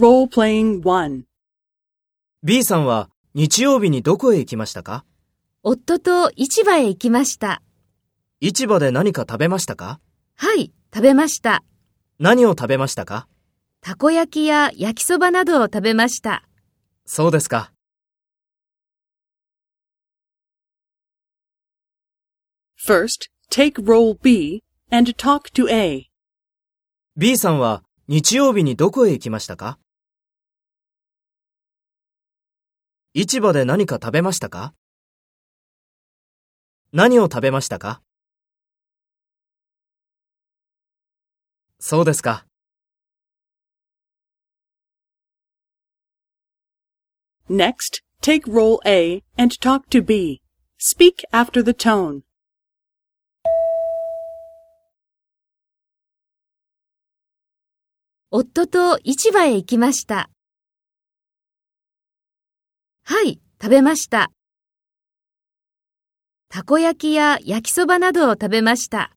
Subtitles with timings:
[0.00, 1.24] 1
[2.42, 5.04] B さんは日曜日にどこへ行きましたか？
[5.62, 7.60] 夫と市場へ行きました。
[8.40, 10.00] 市場で何か食べましたか？
[10.36, 11.62] はい、食べました。
[12.18, 13.28] 何を食べましたか？
[13.82, 16.48] たこ焼きや焼きそばなどを食べました。
[17.04, 17.70] そうですか。
[22.82, 26.06] First, take role B and talk to A.
[27.18, 29.78] B さんは日曜日にどこへ行きましたか？
[33.12, 34.72] 市場で何か食べましたか
[36.92, 38.02] 何を食べましたか
[41.80, 42.46] そうですか。
[47.48, 50.40] Next, take role A and talk to B.
[50.78, 52.20] Speak after the tone.
[58.30, 60.30] 夫と市場へ行きました。
[63.12, 64.30] はい、食べました。
[66.48, 69.10] たこ焼きや焼きそばなどを食べました。